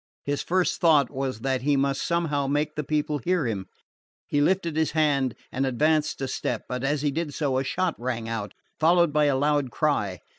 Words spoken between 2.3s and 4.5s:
make the people hear him. He